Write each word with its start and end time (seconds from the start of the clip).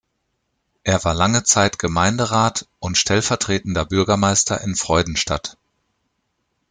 Er 0.83 1.03
war 1.05 1.13
lange 1.13 1.43
Zeit 1.43 1.77
Gemeinderat 1.77 2.65
und 2.79 2.97
stellvertretender 2.97 3.85
Bürgermeister 3.85 4.59
in 4.61 4.75
Freudenstadt. 4.75 5.57